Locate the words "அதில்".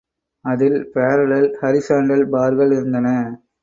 0.45-0.77